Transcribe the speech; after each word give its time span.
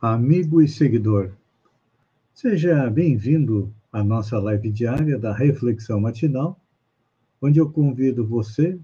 amigo 0.00 0.62
e 0.62 0.68
seguidor. 0.68 1.30
Seja 2.32 2.88
bem-vindo 2.88 3.70
à 3.92 4.02
nossa 4.02 4.38
live 4.38 4.70
diária 4.70 5.18
da 5.18 5.30
Reflexão 5.30 6.00
Matinal, 6.00 6.58
onde 7.42 7.58
eu 7.58 7.70
convido 7.70 8.26
você 8.26 8.80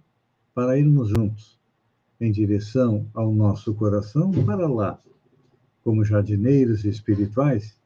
para 0.54 0.78
irmos 0.78 1.08
juntos 1.08 1.58
em 2.20 2.30
direção 2.30 3.06
ao 3.14 3.32
nosso 3.32 3.72
coração 3.74 4.30
para 4.44 4.68
lá, 4.68 5.00
como 5.82 6.04
jardineiros 6.04 6.84
espirituais, 6.84 7.80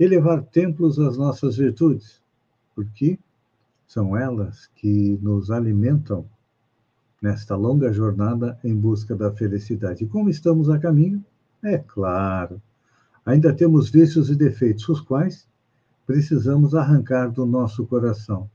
elevar 0.00 0.42
templos 0.42 0.98
às 0.98 1.18
nossas 1.18 1.58
virtudes, 1.58 2.22
porque 2.74 3.18
são 3.86 4.16
elas 4.16 4.70
que 4.74 5.18
nos 5.20 5.50
alimentam 5.50 6.24
nesta 7.20 7.54
longa 7.56 7.92
jornada 7.92 8.58
em 8.64 8.74
busca 8.74 9.14
da 9.14 9.30
felicidade. 9.30 10.06
Como 10.06 10.30
estamos 10.30 10.70
a 10.70 10.78
caminho, 10.78 11.22
é 11.64 11.78
claro, 11.78 12.60
ainda 13.24 13.52
temos 13.52 13.88
vícios 13.88 14.28
e 14.28 14.36
defeitos, 14.36 14.88
os 14.88 15.00
quais 15.00 15.48
precisamos 16.06 16.74
arrancar 16.74 17.30
do 17.30 17.46
nosso 17.46 17.86
coração. 17.86 18.50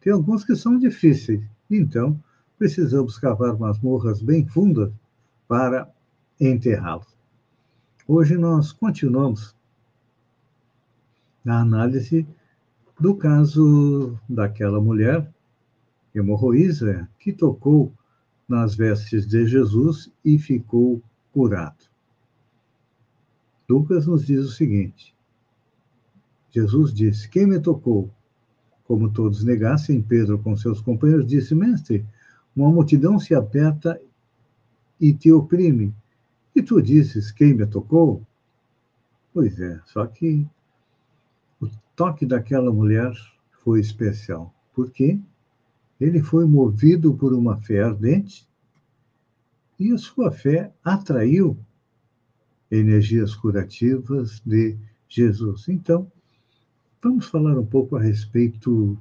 Tem 0.00 0.12
alguns 0.12 0.44
que 0.44 0.56
são 0.56 0.76
difíceis, 0.78 1.40
então 1.70 2.20
precisamos 2.58 3.16
cavar 3.16 3.56
masmorras 3.56 4.20
bem 4.20 4.46
fundas 4.46 4.92
para 5.46 5.88
enterrá-los. 6.40 7.16
Hoje 8.06 8.36
nós 8.36 8.72
continuamos 8.72 9.54
na 11.44 11.60
análise 11.60 12.26
do 12.98 13.14
caso 13.14 14.18
daquela 14.28 14.80
mulher 14.80 15.32
hemorroísa 16.12 17.08
que 17.18 17.32
tocou 17.32 17.92
nas 18.48 18.74
vestes 18.74 19.26
de 19.26 19.46
Jesus 19.46 20.12
e 20.24 20.38
ficou 20.38 21.00
curado. 21.32 21.91
Lucas 23.68 24.06
nos 24.06 24.26
diz 24.26 24.40
o 24.40 24.50
seguinte: 24.50 25.14
Jesus 26.50 26.92
disse: 26.92 27.28
Quem 27.28 27.46
me 27.46 27.58
tocou? 27.58 28.10
Como 28.84 29.10
todos 29.10 29.44
negassem, 29.44 30.02
Pedro, 30.02 30.38
com 30.38 30.56
seus 30.56 30.80
companheiros, 30.80 31.26
disse: 31.26 31.54
Mestre, 31.54 32.04
uma 32.54 32.70
multidão 32.70 33.18
se 33.18 33.34
aperta 33.34 34.00
e 35.00 35.12
te 35.12 35.32
oprime. 35.32 35.94
E 36.54 36.62
tu 36.62 36.82
dizes: 36.82 37.30
Quem 37.30 37.54
me 37.54 37.66
tocou? 37.66 38.26
Pois 39.32 39.58
é, 39.58 39.80
só 39.86 40.06
que 40.06 40.46
o 41.58 41.66
toque 41.96 42.26
daquela 42.26 42.70
mulher 42.70 43.12
foi 43.64 43.80
especial. 43.80 44.54
Por 44.74 44.90
quê? 44.90 45.18
Ele 45.98 46.20
foi 46.20 46.44
movido 46.44 47.14
por 47.14 47.32
uma 47.32 47.56
fé 47.62 47.82
ardente 47.82 48.46
e 49.78 49.92
a 49.92 49.98
sua 49.98 50.30
fé 50.30 50.72
atraiu 50.84 51.56
energias 52.72 53.34
curativas 53.34 54.40
de 54.44 54.76
Jesus. 55.08 55.68
Então, 55.68 56.10
vamos 57.02 57.26
falar 57.26 57.58
um 57.58 57.66
pouco 57.66 57.96
a 57.96 58.00
respeito 58.00 58.98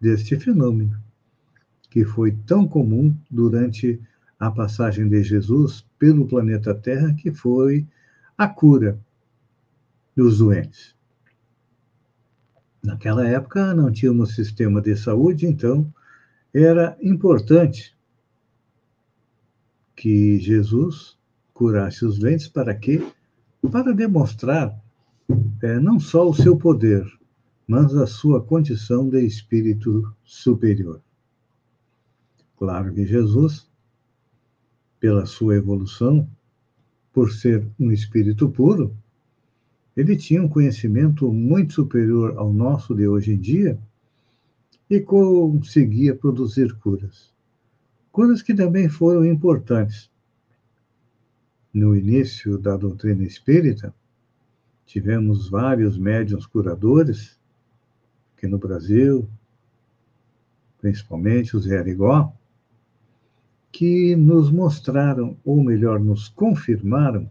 deste 0.00 0.36
fenômeno 0.36 1.00
que 1.90 2.04
foi 2.04 2.32
tão 2.46 2.66
comum 2.66 3.16
durante 3.30 4.00
a 4.38 4.50
passagem 4.50 5.08
de 5.08 5.22
Jesus 5.22 5.86
pelo 5.98 6.26
planeta 6.26 6.74
Terra, 6.74 7.14
que 7.14 7.32
foi 7.32 7.86
a 8.36 8.46
cura 8.46 8.98
dos 10.14 10.38
doentes. 10.38 10.94
Naquela 12.82 13.26
época 13.26 13.74
não 13.74 13.90
tínhamos 13.90 14.34
sistema 14.34 14.80
de 14.80 14.96
saúde, 14.96 15.46
então 15.46 15.92
era 16.52 16.96
importante 17.00 17.96
que 19.96 20.38
Jesus 20.38 21.18
curasse 21.58 22.04
os 22.04 22.20
doentes 22.20 22.46
para 22.46 22.72
quê? 22.72 23.04
Para 23.72 23.92
demonstrar 23.92 24.80
é, 25.60 25.80
não 25.80 25.98
só 25.98 26.30
o 26.30 26.32
seu 26.32 26.56
poder, 26.56 27.04
mas 27.66 27.96
a 27.96 28.06
sua 28.06 28.40
condição 28.40 29.08
de 29.08 29.20
espírito 29.26 30.14
superior. 30.22 31.02
Claro 32.56 32.94
que 32.94 33.04
Jesus, 33.04 33.68
pela 35.00 35.26
sua 35.26 35.56
evolução, 35.56 36.30
por 37.12 37.32
ser 37.32 37.66
um 37.76 37.90
espírito 37.90 38.48
puro, 38.48 38.96
ele 39.96 40.16
tinha 40.16 40.40
um 40.40 40.48
conhecimento 40.48 41.32
muito 41.32 41.74
superior 41.74 42.38
ao 42.38 42.52
nosso 42.52 42.94
de 42.94 43.08
hoje 43.08 43.32
em 43.32 43.38
dia 43.38 43.76
e 44.88 45.00
conseguia 45.00 46.14
produzir 46.14 46.72
curas. 46.74 47.34
Curas 48.12 48.42
que 48.42 48.54
também 48.54 48.88
foram 48.88 49.24
importantes. 49.24 50.08
No 51.78 51.94
início 51.94 52.58
da 52.58 52.76
doutrina 52.76 53.22
espírita, 53.22 53.94
tivemos 54.84 55.48
vários 55.48 55.96
médiuns 55.96 56.44
curadores, 56.44 57.38
que 58.36 58.48
no 58.48 58.58
Brasil, 58.58 59.30
principalmente 60.80 61.56
os 61.56 61.70
Arigó, 61.70 62.32
que 63.70 64.16
nos 64.16 64.50
mostraram, 64.50 65.36
ou 65.44 65.62
melhor, 65.62 66.00
nos 66.00 66.28
confirmaram, 66.28 67.30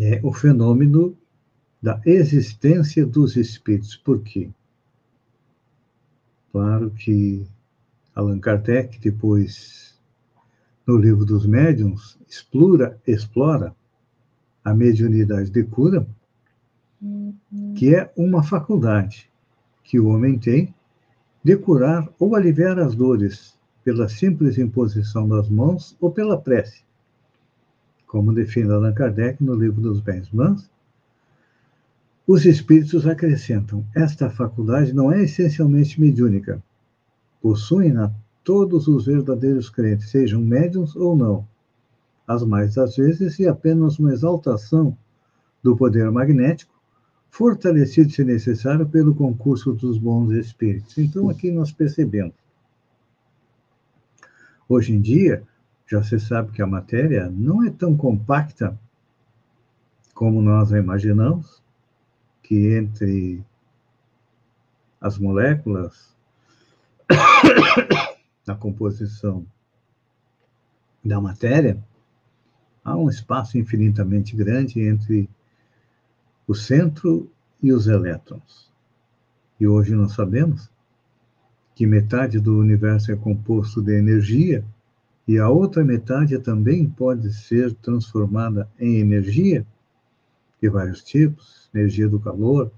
é, 0.00 0.20
o 0.20 0.32
fenômeno 0.32 1.16
da 1.80 2.02
existência 2.04 3.06
dos 3.06 3.36
espíritos. 3.36 3.94
Por 3.96 4.22
quê? 4.22 4.50
Claro 6.50 6.90
que 6.90 7.46
Allan 8.12 8.40
Kardec, 8.40 8.98
depois, 8.98 9.89
no 10.90 10.96
livro 10.96 11.24
dos 11.24 11.46
médiuns, 11.46 12.18
explora, 12.28 12.98
explora 13.06 13.72
a 14.64 14.74
mediunidade 14.74 15.48
de 15.48 15.62
cura, 15.62 16.04
que 17.76 17.94
é 17.94 18.12
uma 18.16 18.42
faculdade 18.42 19.30
que 19.84 20.00
o 20.00 20.08
homem 20.08 20.36
tem 20.36 20.74
de 21.44 21.56
curar 21.56 22.08
ou 22.18 22.34
aliviar 22.34 22.76
as 22.80 22.96
dores 22.96 23.56
pela 23.84 24.08
simples 24.08 24.58
imposição 24.58 25.28
das 25.28 25.48
mãos 25.48 25.96
ou 26.00 26.10
pela 26.10 26.36
prece, 26.36 26.82
como 28.04 28.34
define 28.34 28.72
Allan 28.72 28.92
Kardec 28.92 29.42
no 29.42 29.54
livro 29.54 29.80
dos 29.80 30.00
Bens. 30.00 30.28
Mas 30.32 30.68
os 32.26 32.44
espíritos 32.44 33.06
acrescentam: 33.06 33.86
esta 33.94 34.28
faculdade 34.28 34.92
não 34.92 35.12
é 35.12 35.22
essencialmente 35.22 36.00
mediúnica. 36.00 36.60
Possuem-na 37.40 38.12
todos 38.50 38.88
os 38.88 39.06
verdadeiros 39.06 39.70
crentes, 39.70 40.10
sejam 40.10 40.40
médiums 40.40 40.96
ou 40.96 41.14
não. 41.14 41.46
As 42.26 42.42
mais 42.42 42.74
das 42.74 42.96
vezes, 42.96 43.38
e 43.38 43.46
apenas 43.46 43.96
uma 44.00 44.12
exaltação 44.12 44.98
do 45.62 45.76
poder 45.76 46.10
magnético, 46.10 46.74
fortalecido, 47.30 48.10
se 48.10 48.24
necessário, 48.24 48.88
pelo 48.88 49.14
concurso 49.14 49.72
dos 49.72 49.98
bons 49.98 50.32
espíritos. 50.32 50.98
Então, 50.98 51.30
aqui 51.30 51.52
nós 51.52 51.70
percebemos. 51.70 52.34
Hoje 54.68 54.94
em 54.94 55.00
dia, 55.00 55.44
já 55.86 56.02
se 56.02 56.18
sabe 56.18 56.50
que 56.50 56.60
a 56.60 56.66
matéria 56.66 57.30
não 57.30 57.62
é 57.62 57.70
tão 57.70 57.96
compacta 57.96 58.76
como 60.12 60.42
nós 60.42 60.72
a 60.72 60.78
imaginamos, 60.80 61.62
que 62.42 62.74
entre 62.74 63.44
as 65.00 65.18
moléculas, 65.18 66.16
na 68.46 68.54
composição 68.54 69.46
da 71.04 71.20
matéria, 71.20 71.82
há 72.84 72.96
um 72.96 73.08
espaço 73.08 73.58
infinitamente 73.58 74.36
grande 74.36 74.80
entre 74.80 75.28
o 76.46 76.54
centro 76.54 77.30
e 77.62 77.72
os 77.72 77.86
elétrons. 77.86 78.70
E 79.58 79.66
hoje 79.66 79.94
nós 79.94 80.12
sabemos 80.12 80.70
que 81.74 81.86
metade 81.86 82.38
do 82.38 82.58
universo 82.58 83.12
é 83.12 83.16
composto 83.16 83.80
de 83.82 83.96
energia 83.96 84.64
e 85.26 85.38
a 85.38 85.48
outra 85.48 85.84
metade 85.84 86.38
também 86.38 86.88
pode 86.88 87.32
ser 87.32 87.72
transformada 87.74 88.68
em 88.78 88.98
energia 88.98 89.66
de 90.60 90.68
vários 90.68 91.02
tipos, 91.02 91.70
energia 91.74 92.08
do 92.08 92.20
calor, 92.20 92.70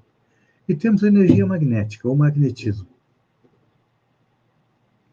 e 0.69 0.75
temos 0.75 1.03
energia 1.03 1.47
magnética, 1.47 2.09
ou 2.09 2.15
magnetismo, 2.15 2.87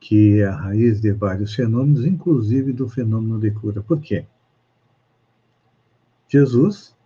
que 0.09 0.41
é 0.41 0.47
a 0.47 0.55
raiz 0.55 0.99
de 0.99 1.11
vários 1.11 1.53
fenômenos, 1.53 2.03
inclusive 2.03 2.73
do 2.73 2.89
fenômeno 2.89 3.39
de 3.39 3.51
cura. 3.51 3.79
Por 3.83 4.01
quê? 4.01 4.25
Jesus 6.27 6.97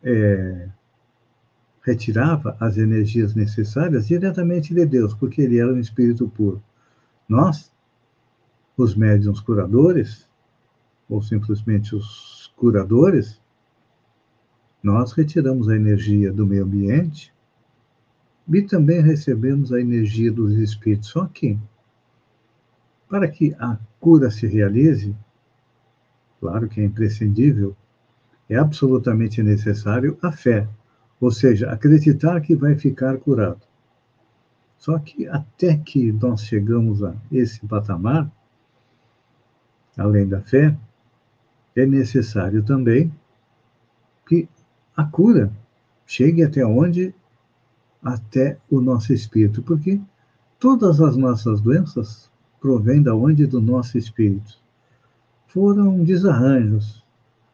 é, 0.00 0.68
retirava 1.82 2.56
as 2.60 2.78
energias 2.78 3.34
necessárias 3.34 4.06
diretamente 4.06 4.72
de 4.72 4.86
Deus, 4.86 5.12
porque 5.12 5.42
ele 5.42 5.58
era 5.58 5.74
um 5.74 5.80
espírito 5.80 6.28
puro. 6.28 6.62
Nós, 7.28 7.74
os 8.76 8.94
médiums 8.94 9.40
curadores, 9.40 10.28
ou 11.08 11.20
simplesmente 11.20 11.96
os 11.96 12.54
curadores, 12.54 13.42
nós 14.80 15.10
retiramos 15.10 15.68
a 15.68 15.74
energia 15.74 16.32
do 16.32 16.46
meio 16.46 16.62
ambiente 16.62 17.34
e 18.48 18.62
também 18.62 19.00
recebemos 19.00 19.72
a 19.72 19.80
energia 19.80 20.32
dos 20.32 20.54
espíritos. 20.54 21.08
Só 21.08 21.26
que, 21.26 21.58
para 23.08 23.28
que 23.28 23.54
a 23.58 23.78
cura 23.98 24.30
se 24.30 24.46
realize, 24.46 25.14
claro 26.40 26.68
que 26.68 26.80
é 26.80 26.84
imprescindível, 26.84 27.76
é 28.48 28.56
absolutamente 28.56 29.42
necessário 29.42 30.18
a 30.22 30.32
fé, 30.32 30.66
ou 31.20 31.30
seja, 31.30 31.70
acreditar 31.70 32.40
que 32.40 32.56
vai 32.56 32.74
ficar 32.74 33.16
curado. 33.18 33.60
Só 34.78 34.98
que 34.98 35.28
até 35.28 35.76
que 35.76 36.10
nós 36.10 36.42
chegamos 36.42 37.04
a 37.04 37.14
esse 37.30 37.64
patamar, 37.66 38.30
além 39.96 40.26
da 40.26 40.40
fé, 40.40 40.74
é 41.76 41.86
necessário 41.86 42.62
também 42.62 43.12
que 44.26 44.48
a 44.96 45.04
cura 45.04 45.52
chegue 46.06 46.42
até 46.42 46.64
onde? 46.64 47.14
Até 48.02 48.58
o 48.70 48.80
nosso 48.80 49.12
espírito, 49.12 49.62
porque 49.62 50.00
todas 50.58 51.00
as 51.00 51.16
nossas 51.16 51.60
doenças 51.60 52.30
provêm 52.60 53.02
da 53.02 53.14
onde? 53.14 53.46
Do 53.46 53.60
nosso 53.60 53.98
espírito. 53.98 54.58
Foram 55.48 56.02
desarranjos, 56.02 57.04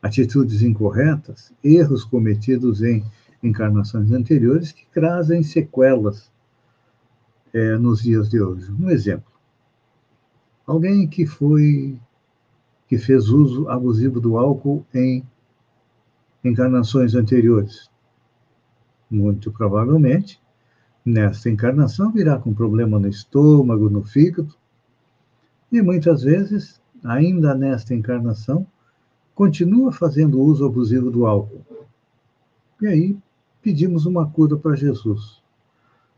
atitudes 0.03 0.63
incorretas, 0.63 1.53
erros 1.65 2.05
cometidos 2.05 2.83
em 2.83 3.05
encarnações 3.43 4.13
anteriores 4.13 4.73
que 4.73 4.87
trazem 4.93 5.43
sequelas 5.43 6.31
é, 7.53 7.77
nos 7.79 8.03
dias 8.03 8.29
de 8.29 8.41
hoje. 8.41 8.71
Um 8.73 8.91
exemplo: 8.91 9.33
alguém 10.67 11.09
que 11.09 11.27
foi 11.27 11.99
que 12.89 12.99
fez 12.99 13.29
uso 13.29 13.69
abusivo 13.69 14.21
do 14.21 14.39
álcool 14.39 14.85
em 14.95 15.25
encarnações 16.45 17.15
anteriores. 17.15 17.91
Muito 19.11 19.53
provavelmente, 19.53 20.41
nesta 21.05 21.49
encarnação 21.49 22.11
virá 22.11 22.39
com 22.39 22.53
problema 22.53 22.99
no 22.99 23.09
estômago, 23.09 23.89
no 23.89 24.03
fígado, 24.03 24.55
e 25.71 25.81
muitas 25.83 26.23
vezes, 26.23 26.81
ainda 27.05 27.55
nesta 27.55 27.95
encarnação, 27.95 28.67
continua 29.35 29.93
fazendo 29.93 30.41
uso 30.41 30.65
abusivo 30.65 31.11
do 31.11 31.27
álcool. 31.27 31.65
E 32.81 32.87
aí 32.87 33.19
pedimos 33.63 34.07
uma 34.07 34.29
cura 34.29 34.57
para 34.57 34.75
Jesus. 34.75 35.43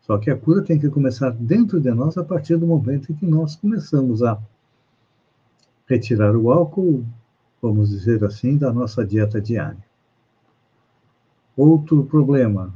Só 0.01 0.17
que 0.19 0.31
a 0.31 0.37
cura 0.37 0.63
tem 0.63 0.79
que 0.79 0.89
começar 0.89 1.31
dentro 1.31 1.81
de 1.81 1.91
nós 1.91 2.17
a 2.17 2.25
partir 2.25 2.57
do 2.57 2.67
momento 2.67 3.13
em 3.13 3.15
que 3.15 3.27
nós 3.27 3.57
começamos 3.57 4.23
a 4.23 4.41
retirar 5.87 6.37
o 6.37 6.51
álcool, 6.51 7.05
vamos 7.61 7.91
dizer 7.91 8.25
assim, 8.25 8.57
da 8.57 8.73
nossa 8.73 9.05
dieta 9.05 9.41
diária. 9.41 9.88
Outro 11.59 12.05
problema, 12.05 12.73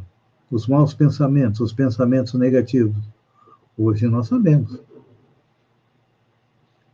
os 0.50 0.67
maus 0.67 0.93
pensamentos, 0.93 1.61
os 1.61 1.73
pensamentos 1.73 2.34
negativos. 2.34 3.00
Hoje 3.79 4.08
nós 4.08 4.26
sabemos 4.26 4.82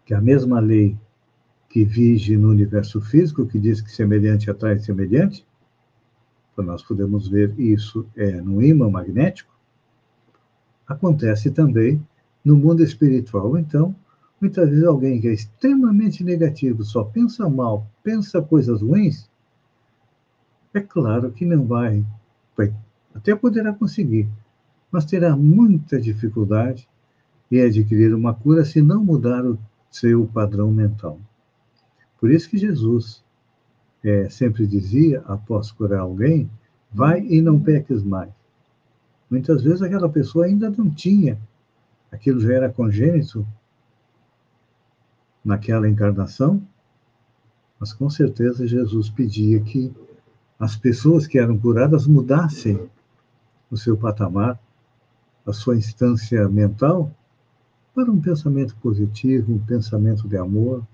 que 0.04 0.12
a 0.12 0.20
mesma 0.20 0.60
lei 0.60 0.98
que 1.66 1.86
vige 1.86 2.36
no 2.36 2.50
universo 2.50 3.00
físico, 3.00 3.46
que 3.46 3.58
diz 3.58 3.80
que 3.80 3.90
semelhante 3.90 4.50
atrai 4.50 4.78
semelhante, 4.78 5.46
nós 6.58 6.82
podemos 6.82 7.26
ver 7.26 7.58
isso 7.58 8.06
é, 8.14 8.32
no 8.32 8.62
ímã 8.62 8.90
magnético, 8.90 9.56
acontece 10.86 11.50
também 11.50 12.06
no 12.44 12.54
mundo 12.54 12.82
espiritual. 12.82 13.56
Então, 13.56 13.96
muitas 14.38 14.68
vezes 14.68 14.84
alguém 14.84 15.22
que 15.22 15.28
é 15.28 15.32
extremamente 15.32 16.22
negativo, 16.22 16.84
só 16.84 17.02
pensa 17.02 17.48
mal, 17.48 17.90
pensa 18.02 18.42
coisas 18.42 18.82
ruins, 18.82 19.30
é 20.78 20.80
claro 20.80 21.32
que 21.32 21.44
não 21.44 21.66
vai, 21.66 22.04
até 23.14 23.34
poderá 23.34 23.72
conseguir, 23.72 24.28
mas 24.90 25.04
terá 25.04 25.36
muita 25.36 26.00
dificuldade 26.00 26.88
em 27.50 27.60
adquirir 27.60 28.14
uma 28.14 28.32
cura 28.32 28.64
se 28.64 28.80
não 28.80 29.04
mudar 29.04 29.44
o 29.44 29.58
seu 29.90 30.26
padrão 30.26 30.70
mental. 30.70 31.18
Por 32.20 32.30
isso 32.30 32.48
que 32.48 32.56
Jesus 32.56 33.24
é, 34.04 34.28
sempre 34.28 34.66
dizia, 34.66 35.20
após 35.26 35.72
curar 35.72 36.00
alguém, 36.00 36.48
vai 36.92 37.26
e 37.26 37.40
não 37.40 37.60
peques 37.60 38.02
mais. 38.02 38.30
Muitas 39.28 39.62
vezes 39.62 39.82
aquela 39.82 40.08
pessoa 40.08 40.46
ainda 40.46 40.70
não 40.70 40.88
tinha, 40.88 41.38
aquilo 42.12 42.40
já 42.40 42.54
era 42.54 42.72
congênito 42.72 43.46
naquela 45.44 45.88
encarnação, 45.88 46.62
mas 47.80 47.92
com 47.92 48.08
certeza 48.08 48.66
Jesus 48.66 49.10
pedia 49.10 49.60
que 49.60 49.92
as 50.58 50.76
pessoas 50.76 51.26
que 51.26 51.38
eram 51.38 51.58
curadas 51.58 52.06
mudassem 52.06 52.90
o 53.70 53.76
seu 53.76 53.96
patamar, 53.96 54.58
a 55.46 55.52
sua 55.52 55.76
instância 55.76 56.48
mental, 56.48 57.14
para 57.94 58.10
um 58.10 58.20
pensamento 58.20 58.76
positivo, 58.76 59.52
um 59.52 59.58
pensamento 59.58 60.26
de 60.26 60.36
amor, 60.36 60.86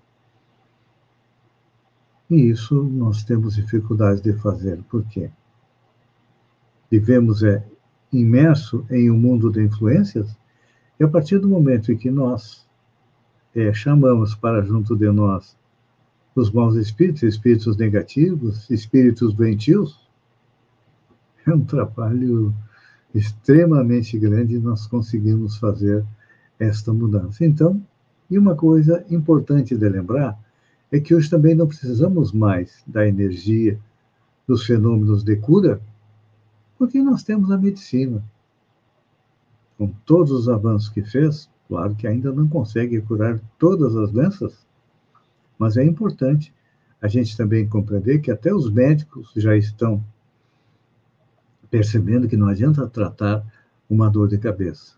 e 2.31 2.50
isso 2.50 2.82
nós 2.82 3.22
temos 3.25 3.55
dificuldade 3.55 4.22
de 4.22 4.32
fazer. 4.34 4.82
Por 4.84 5.05
quê? 5.05 5.31
Vivemos 6.90 7.43
é, 7.43 7.67
imerso 8.12 8.87
em 8.90 9.10
um 9.10 9.19
mundo 9.19 9.50
de 9.50 9.62
influências, 9.62 10.37
e 10.99 11.05
a 11.05 11.08
partir 11.08 11.38
do 11.38 11.49
momento 11.49 11.90
em 11.90 11.96
que 11.96 12.10
nós 12.10 12.67
é, 13.55 13.72
chamamos 13.72 14.34
para 14.34 14.62
junto 14.62 14.96
de 14.96 15.10
nós 15.10 15.56
os 16.34 16.50
maus 16.50 16.75
espíritos, 16.76 17.22
espíritos 17.22 17.76
negativos, 17.76 18.69
espíritos 18.69 19.34
doentios, 19.34 20.04
é 21.46 21.54
um 21.54 21.64
trabalho 21.64 22.54
extremamente 23.14 24.19
grande 24.19 24.58
nós 24.58 24.86
conseguimos 24.86 25.56
fazer 25.56 26.04
esta 26.58 26.92
mudança. 26.92 27.44
Então, 27.44 27.81
e 28.31 28.38
uma 28.38 28.56
coisa 28.56 29.04
importante 29.10 29.76
de 29.76 29.88
lembrar 29.88 30.38
é 30.90 30.98
que 30.98 31.14
hoje 31.14 31.31
também 31.31 31.54
não 31.54 31.66
precisamos 31.66 32.32
mais 32.32 32.82
da 32.86 33.06
energia 33.06 33.78
dos 34.46 34.64
fenômenos 34.64 35.22
de 35.22 35.36
cura, 35.36 35.81
porque 36.79 37.00
nós 37.00 37.22
temos 37.22 37.50
a 37.50 37.58
medicina. 37.58 38.22
Com 39.79 39.88
todos 40.05 40.32
os 40.32 40.48
avanços 40.48 40.88
que 40.88 41.03
fez, 41.03 41.48
claro 41.69 41.94
que 41.94 42.06
ainda 42.06 42.32
não 42.32 42.48
consegue 42.48 43.00
curar 43.00 43.41
todas 43.58 43.96
as 43.96 44.10
doenças, 44.10 44.64
mas 45.58 45.77
é 45.77 45.84
importante 45.84 46.53
a 47.01 47.08
gente 47.08 47.37
também 47.37 47.69
compreender 47.69 48.20
que 48.20 48.31
até 48.31 48.53
os 48.53 48.70
médicos 48.70 49.31
já 49.37 49.56
estão 49.56 50.03
percebendo 51.70 52.29
que 52.29 52.37
não 52.37 52.49
adianta 52.49 52.87
tratar 52.89 53.44
uma 53.91 54.08
dor 54.08 54.29
de 54.29 54.39
cabeça. 54.39 54.94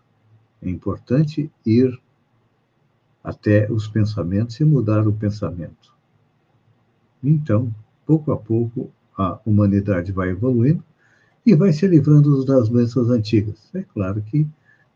É 0.61 0.69
importante 0.69 1.51
ir 1.65 1.99
até 3.23 3.69
os 3.71 3.87
pensamentos 3.87 4.59
e 4.59 4.63
mudar 4.63 5.07
o 5.07 5.13
pensamento. 5.13 5.93
Então, 7.23 7.73
pouco 8.05 8.31
a 8.31 8.37
pouco, 8.37 8.89
a 9.17 9.39
humanidade 9.45 10.11
vai 10.11 10.29
evoluindo 10.29 10.83
e 11.45 11.55
vai 11.55 11.73
se 11.73 11.87
livrando 11.87 12.45
das 12.45 12.69
doenças 12.69 13.09
antigas. 13.09 13.69
É 13.73 13.83
claro 13.83 14.21
que 14.21 14.47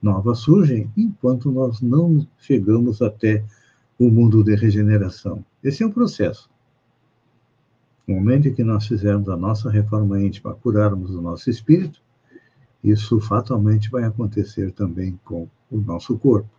novas 0.01 0.39
surgem 0.39 0.89
enquanto 0.95 1.51
nós 1.51 1.81
não 1.81 2.25
chegamos 2.37 3.01
até 3.01 3.43
o 4.05 4.09
mundo 4.09 4.43
de 4.43 4.55
regeneração. 4.55 5.45
Esse 5.63 5.83
é 5.83 5.85
um 5.85 5.91
processo. 5.91 6.49
No 8.07 8.15
momento 8.15 8.47
em 8.47 8.53
que 8.53 8.63
nós 8.63 8.87
fizermos 8.87 9.29
a 9.29 9.37
nossa 9.37 9.69
reforma 9.69 10.19
íntima, 10.19 10.55
curarmos 10.55 11.11
o 11.11 11.21
nosso 11.21 11.51
espírito, 11.51 12.01
isso 12.83 13.19
fatalmente 13.19 13.91
vai 13.91 14.03
acontecer 14.03 14.71
também 14.71 15.19
com 15.23 15.47
o 15.69 15.77
nosso 15.77 16.17
corpo. 16.17 16.49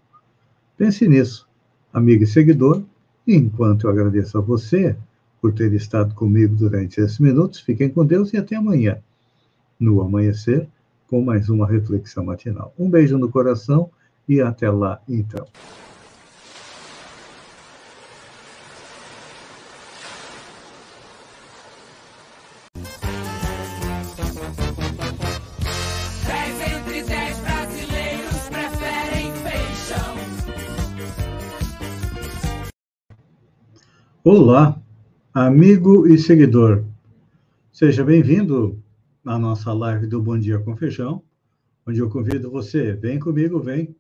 Pense 0.76 1.08
nisso 1.08 1.48
amigo 1.92 2.22
e 2.22 2.26
seguidor. 2.28 2.84
E 3.26 3.34
enquanto 3.34 3.88
eu 3.88 3.90
agradeço 3.90 4.38
a 4.38 4.40
você 4.40 4.96
por 5.40 5.52
ter 5.52 5.72
estado 5.72 6.14
comigo 6.14 6.54
durante 6.54 7.00
esses 7.00 7.18
minutos, 7.18 7.58
fiquem 7.58 7.88
com 7.88 8.06
Deus 8.06 8.32
e 8.32 8.36
até 8.36 8.54
amanhã, 8.54 8.98
no 9.80 10.00
amanhecer, 10.00 10.68
com 11.08 11.20
mais 11.20 11.48
uma 11.48 11.66
reflexão 11.66 12.24
matinal. 12.24 12.72
Um 12.78 12.88
beijo 12.88 13.18
no 13.18 13.28
coração 13.28 13.90
e 14.28 14.40
até 14.40 14.70
lá, 14.70 15.00
então. 15.08 15.44
Olá, 34.24 34.80
Amigo 35.34 36.06
e 36.06 36.16
seguidor, 36.16 36.84
seja 37.72 38.04
bem-vindo 38.04 38.80
à 39.26 39.36
nossa 39.36 39.72
live 39.72 40.06
do 40.06 40.22
Bom 40.22 40.38
Dia 40.38 40.60
com 40.60 40.76
Feijão, 40.76 41.24
onde 41.84 41.98
eu 41.98 42.08
convido 42.08 42.48
você, 42.48 42.92
vem 42.92 43.18
comigo, 43.18 43.58
vem 43.58 43.96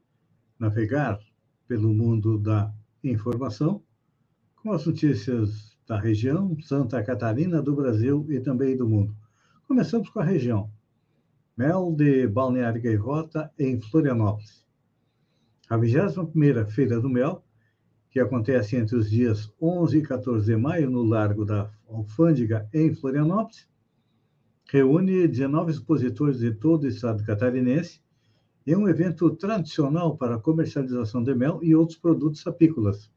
navegar 0.60 1.18
pelo 1.66 1.92
mundo 1.92 2.38
da 2.38 2.72
informação 3.02 3.82
com 4.62 4.70
as 4.70 4.86
notícias 4.86 5.76
da 5.88 5.98
região, 5.98 6.56
Santa 6.60 7.02
Catarina, 7.02 7.60
do 7.60 7.74
Brasil 7.74 8.24
e 8.28 8.38
também 8.38 8.76
do 8.76 8.88
mundo. 8.88 9.12
Começamos 9.66 10.08
com 10.08 10.20
a 10.20 10.24
região. 10.24 10.70
Mel 11.56 11.92
de 11.96 12.28
Balneário 12.28 12.80
Gaivota, 12.80 13.50
em 13.58 13.80
Florianópolis. 13.80 14.64
A 15.68 15.76
21ª 15.76 16.70
Feira 16.70 17.00
do 17.00 17.10
Mel 17.10 17.42
que 18.12 18.20
acontece 18.20 18.76
entre 18.76 18.94
os 18.94 19.10
dias 19.10 19.50
11 19.60 19.98
e 19.98 20.02
14 20.02 20.44
de 20.44 20.54
maio 20.54 20.90
no 20.90 21.02
Largo 21.02 21.46
da 21.46 21.70
Alfândega, 21.88 22.68
em 22.72 22.94
Florianópolis, 22.94 23.66
reúne 24.70 25.26
19 25.26 25.72
expositores 25.72 26.38
de 26.38 26.52
todo 26.52 26.84
o 26.84 26.88
estado 26.88 27.24
catarinense 27.24 28.02
e 28.66 28.72
é 28.72 28.76
um 28.76 28.86
evento 28.86 29.30
tradicional 29.30 30.16
para 30.16 30.34
a 30.34 30.38
comercialização 30.38 31.22
de 31.24 31.34
mel 31.34 31.60
e 31.62 31.74
outros 31.74 31.98
produtos 31.98 32.46
apícolas. 32.46 33.10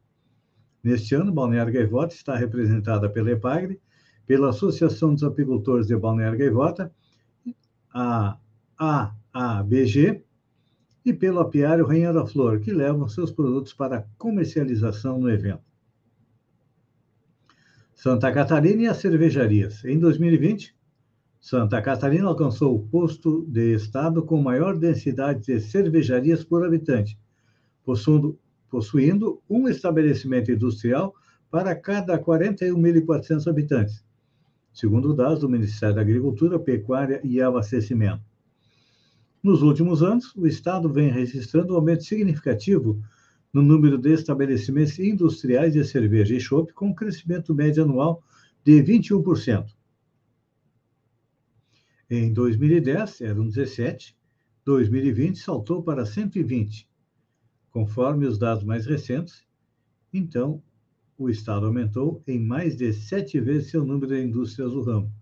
Neste 0.81 1.13
ano, 1.13 1.33
Balneário 1.33 1.73
Gaivota 1.73 2.15
está 2.15 2.35
representada 2.35 3.09
pela 3.09 3.31
EPAGRE, 3.31 3.81
pela 4.25 4.49
Associação 4.49 5.13
dos 5.13 5.23
Apicultores 5.23 5.87
de 5.87 5.95
Balneário 5.97 6.39
Gaivota, 6.39 6.89
a 7.93 8.37
AABG 8.77 10.25
e 11.05 11.13
pelo 11.13 11.39
apiário 11.39 11.85
Rainha 11.85 12.12
da 12.12 12.25
Flor, 12.25 12.59
que 12.59 12.74
levam 12.74 13.07
seus 13.07 13.31
produtos 13.31 13.71
para 13.74 14.07
comercialização 14.17 15.19
no 15.19 15.29
evento. 15.29 15.63
Santa 17.93 18.31
Catarina 18.31 18.81
e 18.81 18.88
as 18.88 18.97
cervejarias. 18.97 19.85
Em 19.85 20.00
2020, 20.00 20.75
Santa 21.39 21.79
Catarina 21.79 22.27
alcançou 22.27 22.75
o 22.75 22.88
posto 22.88 23.45
de 23.47 23.75
estado 23.75 24.24
com 24.24 24.41
maior 24.41 24.75
densidade 24.75 25.45
de 25.45 25.59
cervejarias 25.59 26.43
por 26.43 26.65
habitante, 26.65 27.19
possuindo, 27.83 28.38
possuindo 28.69 29.39
um 29.47 29.67
estabelecimento 29.67 30.51
industrial 30.51 31.13
para 31.51 31.75
cada 31.75 32.19
41.400 32.19 33.47
habitantes, 33.47 34.03
segundo 34.74 35.13
dados 35.13 35.41
do 35.41 35.50
Ministério 35.50 35.95
da 35.95 36.01
Agricultura, 36.01 36.59
Pecuária 36.59 37.21
e 37.24 37.39
Abastecimento. 37.39 38.35
Nos 39.45 39.61
últimos 39.61 40.01
anos, 40.01 40.35
o 40.35 40.47
Estado 40.47 40.91
vem 40.91 41.11
registrando 41.11 41.73
um 41.73 41.75
aumento 41.75 42.03
significativo 42.03 42.99
no 43.53 43.61
número 43.61 43.95
de 43.95 44.11
estabelecimentos 44.11 44.97
industriais 44.97 45.73
de 45.73 45.83
cerveja 45.83 46.33
e 46.33 46.39
chopp, 46.39 46.73
com 46.73 46.87
um 46.87 46.95
crescimento 46.95 47.53
médio 47.53 47.83
anual 47.83 48.23
de 48.63 48.81
21%. 48.81 49.67
Em 52.09 52.33
2010, 52.33 53.21
eram 53.21 53.47
17, 53.47 54.17
2020 54.65 55.37
saltou 55.37 55.83
para 55.83 56.07
120. 56.07 56.89
Conforme 57.69 58.25
os 58.25 58.39
dados 58.39 58.63
mais 58.63 58.87
recentes, 58.87 59.45
então, 60.11 60.59
o 61.19 61.29
Estado 61.29 61.67
aumentou 61.67 62.23
em 62.25 62.39
mais 62.39 62.75
de 62.75 62.91
sete 62.91 63.39
vezes 63.39 63.69
seu 63.69 63.85
número 63.85 64.07
de 64.07 64.23
indústrias 64.23 64.71
do 64.71 64.81
ramo. 64.81 65.13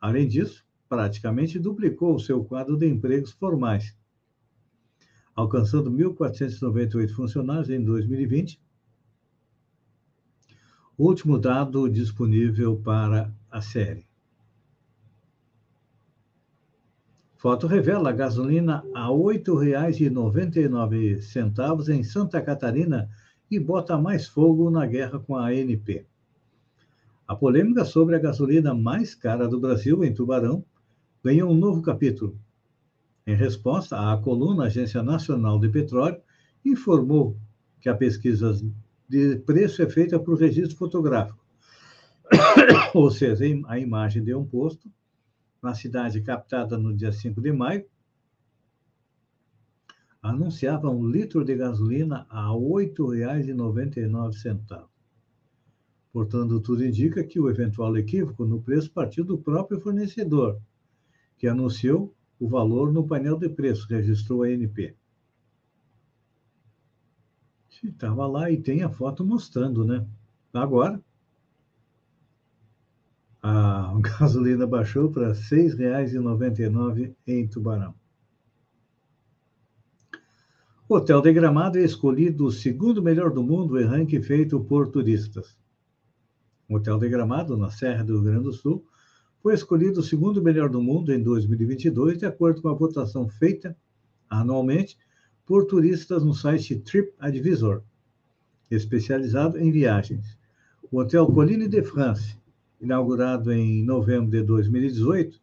Além 0.00 0.28
disso, 0.28 0.63
praticamente 0.94 1.58
duplicou 1.58 2.14
o 2.14 2.20
seu 2.20 2.44
quadro 2.44 2.76
de 2.76 2.86
empregos 2.86 3.32
formais, 3.32 3.96
alcançando 5.34 5.90
1.498 5.90 7.10
funcionários 7.10 7.68
em 7.68 7.82
2020. 7.82 8.62
Último 10.96 11.36
dado 11.36 11.90
disponível 11.90 12.76
para 12.76 13.34
a 13.50 13.60
série. 13.60 14.06
Foto 17.34 17.66
revela 17.66 18.10
a 18.10 18.12
gasolina 18.12 18.84
a 18.94 19.08
R$ 19.08 19.14
8,99 19.14 21.88
em 21.88 22.04
Santa 22.04 22.40
Catarina 22.40 23.10
e 23.50 23.58
bota 23.58 23.98
mais 23.98 24.28
fogo 24.28 24.70
na 24.70 24.86
guerra 24.86 25.18
com 25.18 25.34
a 25.34 25.48
ANP. 25.48 26.06
A 27.26 27.34
polêmica 27.34 27.84
sobre 27.84 28.14
a 28.14 28.20
gasolina 28.20 28.72
mais 28.72 29.12
cara 29.12 29.48
do 29.48 29.58
Brasil, 29.58 30.04
em 30.04 30.14
Tubarão, 30.14 30.64
ganhou 31.24 31.50
um 31.50 31.56
novo 31.56 31.80
capítulo. 31.80 32.38
Em 33.26 33.34
resposta, 33.34 34.12
a 34.12 34.18
coluna 34.18 34.64
Agência 34.64 35.02
Nacional 35.02 35.58
de 35.58 35.70
Petróleo 35.70 36.20
informou 36.62 37.38
que 37.80 37.88
a 37.88 37.96
pesquisa 37.96 38.52
de 39.08 39.36
preço 39.36 39.80
é 39.82 39.88
feita 39.88 40.18
por 40.18 40.38
registro 40.38 40.76
fotográfico, 40.76 41.42
ou 42.92 43.10
seja, 43.10 43.46
a 43.66 43.78
imagem 43.78 44.22
de 44.22 44.34
um 44.34 44.44
posto 44.44 44.92
na 45.62 45.72
cidade 45.72 46.20
captada 46.20 46.76
no 46.76 46.94
dia 46.94 47.10
5 47.10 47.40
de 47.40 47.52
maio 47.52 47.86
anunciava 50.22 50.90
um 50.90 51.06
litro 51.06 51.42
de 51.42 51.56
gasolina 51.56 52.26
a 52.28 52.48
R$ 52.48 52.58
8,99. 52.58 54.84
Portanto, 56.12 56.60
tudo 56.60 56.84
indica 56.84 57.24
que 57.24 57.40
o 57.40 57.48
eventual 57.48 57.96
equívoco 57.96 58.44
no 58.44 58.60
preço 58.60 58.90
partiu 58.90 59.24
do 59.24 59.38
próprio 59.38 59.80
fornecedor, 59.80 60.60
que 61.36 61.46
anunciou 61.46 62.14
o 62.38 62.48
valor 62.48 62.92
no 62.92 63.06
painel 63.06 63.38
de 63.38 63.48
preços, 63.48 63.86
registrou 63.86 64.42
a 64.42 64.46
ANP. 64.46 64.94
Estava 67.82 68.26
lá 68.26 68.50
e 68.50 68.56
tem 68.56 68.82
a 68.82 68.88
foto 68.88 69.24
mostrando, 69.24 69.84
né? 69.84 70.06
Agora, 70.52 71.02
a 73.42 73.92
gasolina 74.00 74.66
baixou 74.66 75.10
para 75.10 75.28
R$ 75.28 75.34
6,99 75.34 77.14
em 77.26 77.46
Tubarão. 77.46 77.94
Hotel 80.88 81.20
de 81.20 81.32
Gramado 81.32 81.78
é 81.78 81.82
escolhido 81.82 82.46
o 82.46 82.52
segundo 82.52 83.02
melhor 83.02 83.30
do 83.30 83.42
mundo 83.42 83.80
em 83.80 83.84
ranking 83.84 84.22
feito 84.22 84.60
por 84.60 84.88
turistas. 84.88 85.58
O 86.68 86.76
Hotel 86.76 86.98
de 86.98 87.08
Gramado, 87.08 87.56
na 87.56 87.70
Serra 87.70 88.04
do 88.04 88.14
Rio 88.14 88.22
Grande 88.22 88.44
do 88.44 88.52
Sul, 88.52 88.86
foi 89.44 89.52
escolhido 89.52 90.00
o 90.00 90.02
segundo 90.02 90.42
melhor 90.42 90.70
do 90.70 90.80
mundo 90.80 91.12
em 91.12 91.22
2022, 91.22 92.16
de 92.16 92.24
acordo 92.24 92.62
com 92.62 92.70
a 92.70 92.72
votação 92.72 93.28
feita 93.28 93.76
anualmente 94.26 94.96
por 95.44 95.66
turistas 95.66 96.24
no 96.24 96.32
site 96.32 96.76
TripAdvisor, 96.76 97.82
especializado 98.70 99.58
em 99.58 99.70
viagens. 99.70 100.38
O 100.90 100.98
Hotel 100.98 101.26
Colline 101.26 101.68
de 101.68 101.82
France, 101.82 102.38
inaugurado 102.80 103.52
em 103.52 103.84
novembro 103.84 104.30
de 104.30 104.42
2018, 104.42 105.38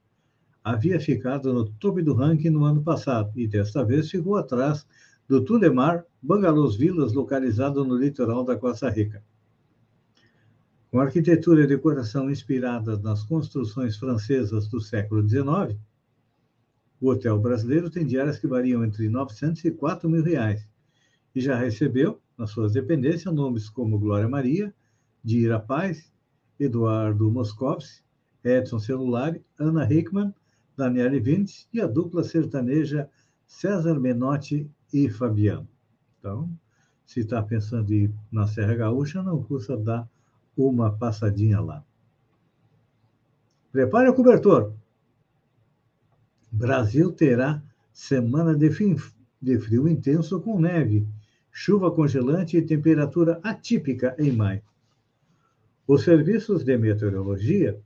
havia 0.64 1.00
ficado 1.00 1.54
no 1.54 1.70
topo 1.70 2.02
do 2.02 2.16
ranking 2.16 2.50
no 2.50 2.66
ano 2.66 2.82
passado 2.82 3.32
e 3.36 3.48
desta 3.48 3.86
vez 3.86 4.10
ficou 4.10 4.36
atrás 4.36 4.84
do 5.28 5.46
Tulemar 5.46 6.04
Bangalôs 6.20 6.76
Vilas, 6.76 7.14
localizado 7.14 7.86
no 7.86 7.98
litoral 7.98 8.44
da 8.44 8.56
Costa 8.56 8.90
Rica. 8.90 9.24
Com 10.92 11.00
arquitetura 11.00 11.64
e 11.64 11.68
decoração 11.68 12.30
inspiradas 12.30 13.02
nas 13.02 13.24
construções 13.24 13.96
francesas 13.96 14.68
do 14.68 14.82
século 14.82 15.26
XIX, 15.26 15.80
o 17.00 17.10
hotel 17.10 17.40
brasileiro 17.40 17.90
tem 17.90 18.06
diárias 18.06 18.38
que 18.38 18.46
variam 18.46 18.84
entre 18.84 19.08
900 19.08 19.64
e 19.64 19.72
4 19.72 20.10
mil 20.10 20.22
reais 20.22 20.68
e 21.34 21.40
já 21.40 21.58
recebeu, 21.58 22.20
nas 22.38 22.50
suas 22.50 22.74
dependências, 22.74 23.34
nomes 23.34 23.70
como 23.70 23.98
Glória 23.98 24.28
Maria, 24.28 24.76
Dira 25.24 25.62
Paz, 25.62 26.12
Eduardo 26.60 27.32
Moscovski, 27.32 28.04
Edson 28.44 28.78
Celulari, 28.78 29.42
Ana 29.58 29.90
Hickman, 29.90 30.36
Daniele 30.76 31.22
Vintes 31.22 31.70
e 31.72 31.80
a 31.80 31.88
dupla 31.88 32.22
sertaneja 32.22 33.10
César 33.48 33.98
Menotti 33.98 34.70
e 34.92 35.10
Fabiano. 35.10 35.70
Então, 36.20 36.52
se 37.06 37.22
está 37.22 37.42
pensando 37.42 37.94
em 37.94 38.04
ir 38.04 38.14
na 38.30 38.46
Serra 38.46 38.76
Gaúcha, 38.76 39.24
não 39.24 39.42
custa 39.42 39.78
dar 39.78 40.10
uma 40.56 40.92
passadinha 40.92 41.60
lá. 41.60 41.84
Prepare 43.72 44.10
o 44.10 44.14
cobertor. 44.14 44.74
Brasil 46.52 47.12
terá 47.12 47.64
semana 47.94 48.56
de, 48.56 48.70
fim, 48.70 48.96
de 49.42 49.58
frio 49.60 49.88
intenso 49.88 50.42
com 50.42 50.60
neve, 50.60 51.08
chuva 51.52 51.92
congelante 51.92 52.58
e 52.58 52.62
temperatura 52.62 53.40
atípica 53.44 54.16
em 54.20 54.32
maio. 54.32 54.62
Os 55.88 56.04
serviços 56.04 56.64
de 56.64 56.78
meteorologia 56.78 57.80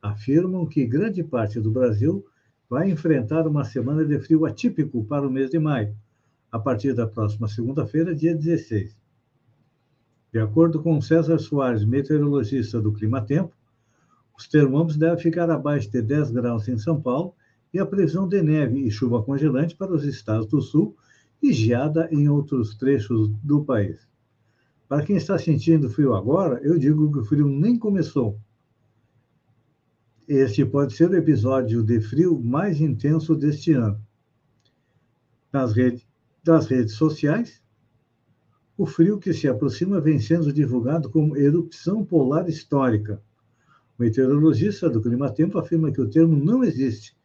afirmam 0.00 0.66
que 0.66 0.86
grande 0.86 1.22
parte 1.22 1.60
do 1.60 1.70
Brasil 1.70 2.24
vai 2.68 2.90
enfrentar 2.90 3.46
uma 3.46 3.64
semana 3.64 4.04
de 4.04 4.18
frio 4.18 4.44
atípico 4.44 5.04
para 5.04 5.26
o 5.26 5.30
mês 5.30 5.50
de 5.50 5.58
maio, 5.58 5.96
a 6.50 6.58
partir 6.58 6.94
da 6.94 7.06
próxima 7.06 7.48
segunda-feira, 7.48 8.14
dia 8.14 8.34
16. 8.34 8.96
De 10.34 10.40
acordo 10.40 10.82
com 10.82 11.00
César 11.00 11.38
Soares, 11.38 11.84
meteorologista 11.84 12.80
do 12.80 12.92
Clima 12.92 13.24
Tempo, 13.24 13.54
os 14.36 14.48
termômetros 14.48 14.96
devem 14.96 15.16
ficar 15.16 15.48
abaixo 15.48 15.88
de 15.88 16.02
10 16.02 16.32
graus 16.32 16.66
em 16.66 16.76
São 16.76 17.00
Paulo 17.00 17.36
e 17.72 17.78
a 17.78 17.86
previsão 17.86 18.26
de 18.26 18.42
neve 18.42 18.80
e 18.80 18.90
chuva 18.90 19.22
congelante 19.22 19.76
para 19.76 19.94
os 19.94 20.02
estados 20.02 20.48
do 20.48 20.60
sul 20.60 20.96
e 21.40 21.52
geada 21.52 22.08
em 22.10 22.28
outros 22.28 22.74
trechos 22.74 23.28
do 23.44 23.64
país. 23.64 24.08
Para 24.88 25.04
quem 25.04 25.14
está 25.14 25.38
sentindo 25.38 25.88
frio 25.88 26.12
agora, 26.12 26.60
eu 26.64 26.76
digo 26.80 27.12
que 27.12 27.20
o 27.20 27.24
frio 27.24 27.46
nem 27.48 27.78
começou. 27.78 28.36
este 30.26 30.64
pode 30.64 30.94
ser 30.94 31.10
o 31.10 31.16
episódio 31.16 31.80
de 31.80 32.00
frio 32.00 32.42
mais 32.42 32.80
intenso 32.80 33.36
deste 33.36 33.72
ano. 33.72 34.00
Nas 35.52 35.72
redes, 35.72 36.04
das 36.42 36.66
redes 36.66 36.94
sociais, 36.94 37.62
o 38.76 38.86
frio 38.86 39.18
que 39.18 39.32
se 39.32 39.46
aproxima 39.46 40.00
vem 40.00 40.18
sendo 40.18 40.52
divulgado 40.52 41.08
como 41.08 41.36
erupção 41.36 42.04
polar 42.04 42.48
histórica. 42.48 43.22
O 43.96 44.02
meteorologista 44.02 44.90
do 44.90 45.00
Clima 45.00 45.30
Tempo 45.30 45.58
afirma 45.58 45.92
que 45.92 46.00
o 46.00 46.10
termo 46.10 46.36
não 46.36 46.64
existe 46.64 47.16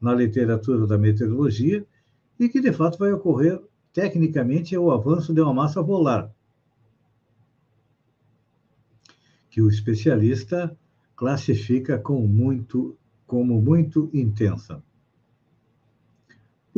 na 0.00 0.14
literatura 0.14 0.86
da 0.86 0.98
meteorologia 0.98 1.86
e 2.38 2.48
que, 2.48 2.60
de 2.60 2.72
fato, 2.72 2.98
vai 2.98 3.12
ocorrer 3.12 3.60
tecnicamente 3.92 4.76
o 4.76 4.90
avanço 4.90 5.32
de 5.32 5.40
uma 5.40 5.52
massa 5.52 5.82
polar, 5.82 6.30
que 9.50 9.60
o 9.60 9.68
especialista 9.68 10.76
classifica 11.16 11.98
como 11.98 12.26
muito, 12.28 12.96
como 13.26 13.60
muito 13.60 14.08
intensa. 14.12 14.82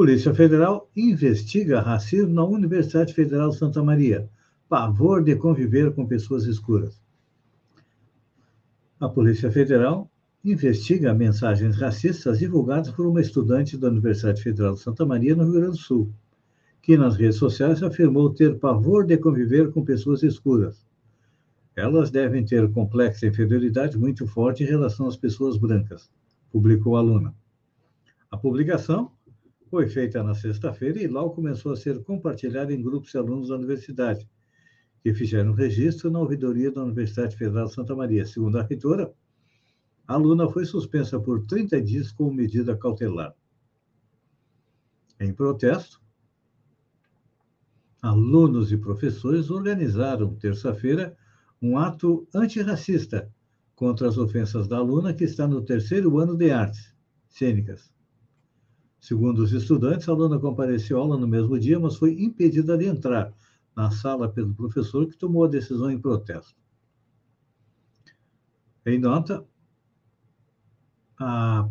Polícia 0.02 0.34
Federal 0.34 0.90
investiga 0.96 1.80
racismo 1.80 2.34
na 2.34 2.44
Universidade 2.44 3.14
Federal 3.14 3.50
de 3.50 3.56
Santa 3.56 3.84
Maria. 3.84 4.28
Pavor 4.68 5.22
de 5.22 5.36
conviver 5.36 5.94
com 5.94 6.04
pessoas 6.04 6.44
escuras. 6.44 7.00
A 8.98 9.08
Polícia 9.08 9.48
Federal 9.52 10.10
investiga 10.44 11.14
mensagens 11.14 11.76
racistas 11.76 12.40
divulgadas 12.40 12.90
por 12.90 13.06
uma 13.06 13.20
estudante 13.20 13.78
da 13.78 13.86
Universidade 13.86 14.42
Federal 14.42 14.74
de 14.74 14.80
Santa 14.80 15.06
Maria, 15.06 15.36
no 15.36 15.44
Rio 15.44 15.52
Grande 15.52 15.76
do 15.76 15.76
Sul, 15.76 16.12
que 16.82 16.96
nas 16.96 17.14
redes 17.14 17.36
sociais 17.36 17.80
afirmou 17.80 18.34
ter 18.34 18.58
pavor 18.58 19.06
de 19.06 19.16
conviver 19.16 19.70
com 19.70 19.84
pessoas 19.84 20.24
escuras. 20.24 20.84
Elas 21.76 22.10
devem 22.10 22.44
ter 22.44 22.68
complexo 22.72 23.20
de 23.20 23.28
inferioridade 23.28 23.96
muito 23.96 24.26
forte 24.26 24.64
em 24.64 24.66
relação 24.66 25.06
às 25.06 25.16
pessoas 25.16 25.56
brancas, 25.56 26.10
publicou 26.50 26.96
a 26.96 26.98
aluna. 26.98 27.32
A 28.32 28.36
publicação 28.36 29.12
foi 29.72 29.88
feita 29.88 30.22
na 30.22 30.34
sexta-feira 30.34 31.02
e 31.02 31.06
logo 31.06 31.30
começou 31.30 31.72
a 31.72 31.76
ser 31.76 32.04
compartilhada 32.04 32.74
em 32.74 32.82
grupos 32.82 33.12
de 33.12 33.16
alunos 33.16 33.48
da 33.48 33.54
universidade, 33.54 34.28
que 35.02 35.14
fizeram 35.14 35.54
registro 35.54 36.10
na 36.10 36.20
ouvidoria 36.20 36.70
da 36.70 36.84
Universidade 36.84 37.34
Federal 37.38 37.64
de 37.64 37.72
Santa 37.72 37.96
Maria. 37.96 38.26
Segundo 38.26 38.58
a 38.58 38.62
reitora, 38.64 39.10
a 40.06 40.12
aluna 40.12 40.46
foi 40.46 40.66
suspensa 40.66 41.18
por 41.18 41.46
30 41.46 41.80
dias 41.80 42.12
com 42.12 42.30
medida 42.30 42.76
cautelar. 42.76 43.34
Em 45.18 45.32
protesto, 45.32 46.02
alunos 48.02 48.72
e 48.72 48.76
professores 48.76 49.50
organizaram, 49.50 50.34
terça-feira, 50.34 51.16
um 51.62 51.78
ato 51.78 52.28
antirracista 52.34 53.32
contra 53.74 54.06
as 54.06 54.18
ofensas 54.18 54.68
da 54.68 54.76
aluna 54.76 55.14
que 55.14 55.24
está 55.24 55.48
no 55.48 55.62
terceiro 55.64 56.18
ano 56.18 56.36
de 56.36 56.50
artes 56.50 56.94
cênicas. 57.26 57.90
Segundo 59.02 59.42
os 59.42 59.52
estudantes, 59.52 60.08
a 60.08 60.12
aluna 60.12 60.38
compareceu 60.38 60.96
à 60.96 61.00
aula 61.00 61.18
no 61.18 61.26
mesmo 61.26 61.58
dia, 61.58 61.76
mas 61.76 61.96
foi 61.96 62.12
impedida 62.22 62.78
de 62.78 62.86
entrar 62.86 63.34
na 63.74 63.90
sala 63.90 64.28
pelo 64.28 64.54
professor, 64.54 65.08
que 65.08 65.16
tomou 65.16 65.44
a 65.44 65.48
decisão 65.48 65.90
em 65.90 65.98
protesto. 65.98 66.54
Em 68.86 69.00
nota, 69.00 69.44
a 71.18 71.68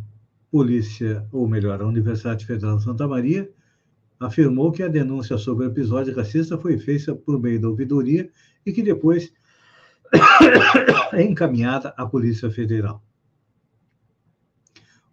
polícia, 0.51 1.25
ou 1.31 1.47
melhor, 1.47 1.81
a 1.81 1.87
Universidade 1.87 2.45
Federal 2.45 2.75
de 2.75 2.83
Santa 2.83 3.07
Maria, 3.07 3.49
afirmou 4.19 4.69
que 4.69 4.83
a 4.83 4.89
denúncia 4.89 5.37
sobre 5.37 5.65
o 5.65 5.69
episódio 5.69 6.13
racista 6.13 6.57
foi 6.57 6.77
feita 6.77 7.15
por 7.15 7.39
meio 7.39 7.61
da 7.61 7.69
ouvidoria 7.69 8.29
e 8.65 8.73
que 8.73 8.83
depois 8.83 9.31
é 11.13 11.23
encaminhada 11.23 11.93
à 11.95 12.05
Polícia 12.05 12.51
Federal. 12.51 13.01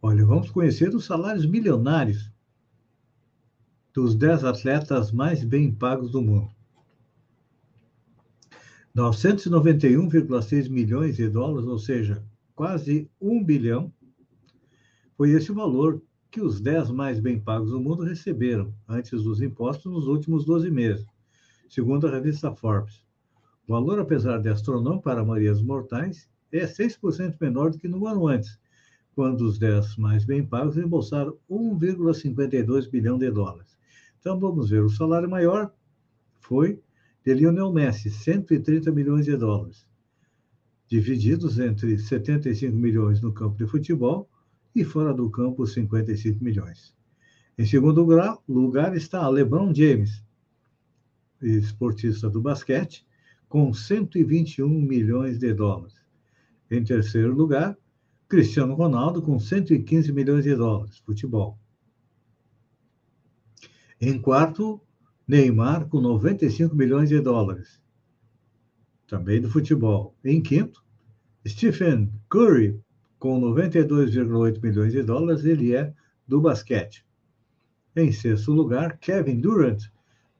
Olha, 0.08 0.24
vamos 0.24 0.50
conhecer 0.50 0.94
os 0.94 1.04
salários 1.04 1.44
milionários 1.44 2.32
dos 3.92 4.14
10 4.14 4.42
atletas 4.42 5.12
mais 5.12 5.44
bem 5.44 5.70
pagos 5.70 6.10
do 6.10 6.22
mundo. 6.22 6.50
991,6 8.96 10.70
milhões 10.70 11.16
de 11.16 11.28
dólares, 11.28 11.68
ou 11.68 11.78
seja, 11.78 12.24
quase 12.54 13.10
um 13.20 13.44
bilhão, 13.44 13.92
foi 15.14 15.32
esse 15.32 15.52
o 15.52 15.54
valor 15.54 16.00
que 16.30 16.40
os 16.40 16.58
10 16.58 16.90
mais 16.90 17.20
bem 17.20 17.38
pagos 17.38 17.70
do 17.70 17.78
mundo 17.78 18.02
receberam 18.02 18.72
antes 18.88 19.22
dos 19.22 19.42
impostos 19.42 19.92
nos 19.92 20.06
últimos 20.06 20.46
12 20.46 20.70
meses, 20.70 21.04
segundo 21.68 22.06
a 22.06 22.10
revista 22.10 22.50
Forbes. 22.50 23.04
O 23.68 23.74
valor, 23.74 23.98
apesar 23.98 24.38
de 24.38 24.48
astronômico 24.48 25.02
para 25.02 25.20
a 25.20 25.24
maioria 25.24 25.52
dos 25.52 25.62
mortais, 25.62 26.30
é 26.50 26.64
6% 26.64 27.36
menor 27.38 27.72
do 27.72 27.78
que 27.78 27.86
no 27.86 28.06
ano 28.06 28.26
antes, 28.26 28.58
quando 29.18 29.40
os 29.40 29.58
10 29.58 29.96
mais 29.96 30.24
bem 30.24 30.46
pagos 30.46 30.76
embolsaram 30.76 31.36
1,52 31.50 32.88
bilhão 32.88 33.18
de 33.18 33.28
dólares. 33.32 33.76
Então, 34.20 34.38
vamos 34.38 34.70
ver, 34.70 34.84
o 34.84 34.88
salário 34.88 35.28
maior 35.28 35.74
foi 36.38 36.80
de 37.24 37.34
Lionel 37.34 37.72
Messi, 37.72 38.12
130 38.12 38.92
milhões 38.92 39.24
de 39.24 39.36
dólares, 39.36 39.84
divididos 40.86 41.58
entre 41.58 41.98
75 41.98 42.76
milhões 42.76 43.20
no 43.20 43.32
campo 43.32 43.58
de 43.58 43.66
futebol 43.66 44.30
e 44.72 44.84
fora 44.84 45.12
do 45.12 45.28
campo 45.28 45.66
55 45.66 46.44
milhões. 46.44 46.94
Em 47.58 47.66
segundo 47.66 48.04
lugar 48.04 48.96
está 48.96 49.28
LeBron 49.28 49.74
James, 49.74 50.22
esportista 51.42 52.30
do 52.30 52.40
basquete, 52.40 53.04
com 53.48 53.74
121 53.74 54.68
milhões 54.68 55.40
de 55.40 55.52
dólares. 55.52 55.96
Em 56.70 56.84
terceiro 56.84 57.34
lugar, 57.34 57.76
Cristiano 58.28 58.74
Ronaldo, 58.74 59.22
com 59.22 59.38
115 59.38 60.12
milhões 60.12 60.44
de 60.44 60.54
dólares, 60.54 60.98
futebol. 60.98 61.58
Em 64.00 64.20
quarto, 64.20 64.80
Neymar, 65.26 65.88
com 65.88 66.00
95 66.00 66.74
milhões 66.74 67.08
de 67.08 67.20
dólares, 67.20 67.80
também 69.06 69.40
do 69.40 69.50
futebol. 69.50 70.14
Em 70.22 70.42
quinto, 70.42 70.84
Stephen 71.46 72.12
Curry, 72.28 72.78
com 73.18 73.40
92,8 73.40 74.62
milhões 74.62 74.92
de 74.92 75.02
dólares, 75.02 75.44
ele 75.44 75.74
é 75.74 75.92
do 76.26 76.40
basquete. 76.40 77.04
Em 77.96 78.12
sexto 78.12 78.52
lugar, 78.52 78.98
Kevin 78.98 79.40
Durant, 79.40 79.82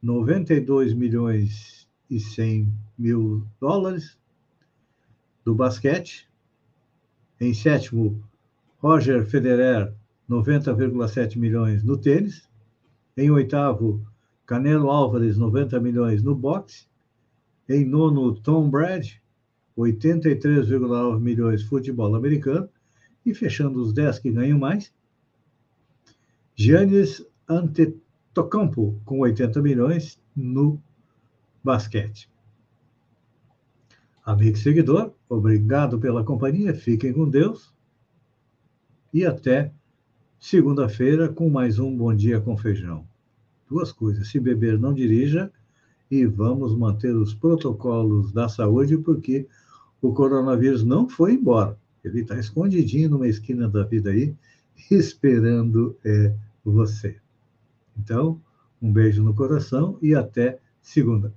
92 0.03 0.95
milhões 0.95 1.89
e 2.09 2.21
100 2.21 2.73
mil 2.97 3.45
dólares, 3.59 4.19
do 5.45 5.55
basquete. 5.55 6.28
Em 7.41 7.55
sétimo, 7.55 8.21
Roger 8.79 9.25
Federer, 9.25 9.93
90,7 10.29 11.39
milhões 11.39 11.85
no 11.85 11.97
tênis. 11.97 12.49
Em 13.17 13.31
oitavo, 13.31 14.05
Canelo 14.45 14.91
Álvares, 14.91 15.39
90 15.39 15.79
milhões 15.79 16.23
no 16.23 16.35
boxe. 16.35 16.87
Em 17.69 17.85
nono, 17.85 18.35
Tom 18.35 18.69
Brady, 18.69 19.23
83,9 19.77 21.21
milhões 21.21 21.63
futebol 21.63 22.15
americano, 22.15 22.69
e 23.25 23.35
fechando 23.35 23.81
os 23.81 23.93
10 23.93 24.19
que 24.19 24.33
ganham 24.33 24.59
mais, 24.59 24.93
Giannis 26.57 27.25
Antetokounmpo, 27.49 29.01
com 29.05 29.21
80 29.21 29.63
milhões 29.63 30.21
no 30.35 30.83
basquete. 31.63 32.29
Amigo 34.29 34.59
seguidor, 34.59 35.15
obrigado 35.27 35.99
pela 35.99 36.23
companhia, 36.23 36.75
fiquem 36.75 37.15
com 37.15 37.27
Deus 37.27 37.73
e 39.11 39.25
até 39.25 39.73
segunda-feira 40.39 41.31
com 41.31 41.49
mais 41.49 41.79
um 41.79 41.97
Bom 41.97 42.15
Dia 42.15 42.39
com 42.39 42.55
Feijão. 42.55 43.07
Duas 43.67 43.91
coisas, 43.91 44.29
se 44.29 44.39
beber 44.39 44.79
não 44.79 44.93
dirija 44.93 45.51
e 46.11 46.27
vamos 46.27 46.77
manter 46.77 47.17
os 47.17 47.33
protocolos 47.33 48.31
da 48.31 48.51
saúde 48.51 48.99
porque 48.99 49.49
o 50.03 50.13
coronavírus 50.13 50.85
não 50.85 51.09
foi 51.09 51.33
embora. 51.33 51.79
Ele 52.05 52.21
está 52.21 52.39
escondidinho 52.39 53.09
numa 53.09 53.29
esquina 53.29 53.67
da 53.67 53.83
vida 53.83 54.11
aí, 54.11 54.37
esperando 54.91 55.97
é, 56.05 56.35
você. 56.63 57.17
Então, 57.99 58.39
um 58.83 58.93
beijo 58.93 59.23
no 59.23 59.33
coração 59.33 59.97
e 60.03 60.15
até 60.15 60.59
segunda. 60.83 61.33